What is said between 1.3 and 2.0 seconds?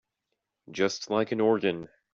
an organ.